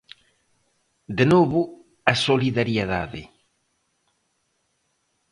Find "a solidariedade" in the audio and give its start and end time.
2.11-3.23